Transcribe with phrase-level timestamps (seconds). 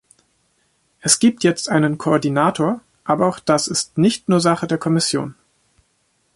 [1.01, 5.35] Es gibt jetzt einen Koordinator, aber auch das ist nicht nur Sache der Kommission.